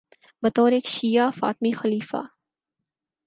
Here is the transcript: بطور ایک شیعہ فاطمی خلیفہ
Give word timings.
بطور 0.43 0.71
ایک 0.71 0.87
شیعہ 0.87 1.29
فاطمی 1.39 1.71
خلیفہ 1.71 2.21